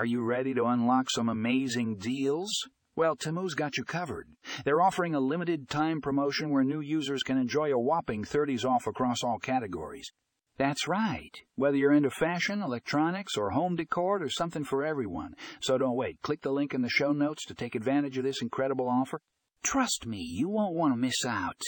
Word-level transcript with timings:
Are 0.00 0.06
you 0.06 0.22
ready 0.22 0.54
to 0.54 0.64
unlock 0.64 1.10
some 1.10 1.28
amazing 1.28 1.98
deals? 1.98 2.50
Well, 2.96 3.16
Temu's 3.16 3.52
got 3.52 3.76
you 3.76 3.84
covered. 3.84 4.28
They're 4.64 4.80
offering 4.80 5.14
a 5.14 5.20
limited 5.20 5.68
time 5.68 6.00
promotion 6.00 6.48
where 6.48 6.64
new 6.64 6.80
users 6.80 7.22
can 7.22 7.36
enjoy 7.36 7.70
a 7.70 7.78
whopping 7.78 8.24
30s 8.24 8.64
off 8.64 8.86
across 8.86 9.22
all 9.22 9.38
categories. 9.38 10.10
That's 10.56 10.88
right. 10.88 11.32
Whether 11.56 11.76
you're 11.76 11.92
into 11.92 12.08
fashion, 12.08 12.62
electronics, 12.62 13.36
or 13.36 13.50
home 13.50 13.76
decor, 13.76 14.20
there's 14.20 14.36
something 14.36 14.64
for 14.64 14.86
everyone. 14.86 15.34
So 15.60 15.76
don't 15.76 15.96
wait. 15.96 16.22
Click 16.22 16.40
the 16.40 16.50
link 16.50 16.72
in 16.72 16.80
the 16.80 16.88
show 16.88 17.12
notes 17.12 17.44
to 17.44 17.54
take 17.54 17.74
advantage 17.74 18.16
of 18.16 18.24
this 18.24 18.40
incredible 18.40 18.88
offer. 18.88 19.20
Trust 19.62 20.06
me, 20.06 20.22
you 20.22 20.48
won't 20.48 20.76
want 20.76 20.94
to 20.94 20.98
miss 20.98 21.26
out. 21.26 21.60